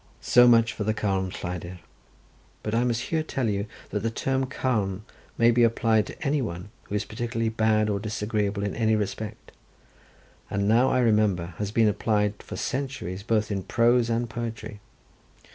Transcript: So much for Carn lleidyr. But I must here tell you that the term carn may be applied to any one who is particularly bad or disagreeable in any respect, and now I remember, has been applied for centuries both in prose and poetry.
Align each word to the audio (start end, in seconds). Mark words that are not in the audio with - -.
So 0.19 0.47
much 0.47 0.73
for 0.73 0.91
Carn 0.93 1.29
lleidyr. 1.29 1.77
But 2.63 2.73
I 2.73 2.83
must 2.83 3.01
here 3.01 3.21
tell 3.21 3.47
you 3.47 3.67
that 3.91 3.99
the 4.01 4.09
term 4.09 4.47
carn 4.47 5.03
may 5.37 5.51
be 5.51 5.61
applied 5.61 6.07
to 6.07 6.19
any 6.25 6.41
one 6.41 6.71
who 6.85 6.95
is 6.95 7.05
particularly 7.05 7.49
bad 7.51 7.87
or 7.87 7.99
disagreeable 7.99 8.63
in 8.63 8.75
any 8.75 8.95
respect, 8.95 9.51
and 10.49 10.67
now 10.67 10.89
I 10.89 11.01
remember, 11.01 11.53
has 11.59 11.69
been 11.69 11.87
applied 11.87 12.41
for 12.41 12.55
centuries 12.55 13.21
both 13.21 13.51
in 13.51 13.61
prose 13.61 14.09
and 14.09 14.27
poetry. 14.27 14.79